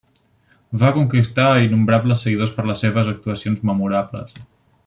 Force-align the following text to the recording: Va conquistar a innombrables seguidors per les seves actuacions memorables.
Va 0.83 0.89
conquistar 0.95 1.45
a 1.49 1.59
innombrables 1.65 2.25
seguidors 2.27 2.57
per 2.57 2.67
les 2.71 2.85
seves 2.87 3.15
actuacions 3.15 3.65
memorables. 3.73 4.39